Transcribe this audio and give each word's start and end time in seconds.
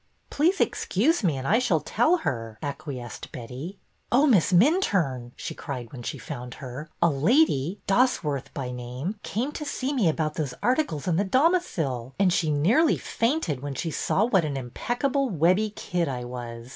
''Please 0.31 0.59
excuse 0.59 1.23
me 1.23 1.37
and 1.37 1.47
I 1.47 1.59
shall 1.59 1.79
tell 1.79 2.17
her," 2.25 2.57
ac 2.63 2.73
quiesced 2.79 3.31
Betty.'' 3.31 3.77
Oh, 4.11 4.25
Miss 4.25 4.51
Minturne," 4.51 5.31
she 5.35 5.53
cried 5.53 5.91
when 5.91 6.01
she 6.01 6.17
found 6.17 6.55
her," 6.55 6.89
a 7.03 7.09
lady— 7.11 7.79
Dosworth 7.87 8.51
by 8.51 8.71
name— 8.71 9.19
came 9.21 9.51
to 9.51 9.63
see 9.63 9.93
me 9.93 10.09
about 10.09 10.33
those 10.33 10.55
articles 10.63 11.07
in 11.07 11.17
The 11.17 11.23
Domicile, 11.23 12.15
and 12.17 12.33
she 12.33 12.49
nearly 12.49 12.97
fainted 12.97 13.59
when 13.61 13.75
she 13.75 13.91
saw 13.91 14.25
what 14.25 14.43
an 14.43 14.57
Impeccable 14.57 15.29
Webbie 15.29 15.75
kid 15.75 16.07
I 16.07 16.23
was. 16.25 16.69